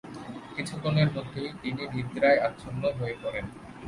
[0.55, 3.45] কিছুক্ষণের মধ্যেই তিনি নিদ্রায় আচ্ছন্ন হয়ে পড়েন।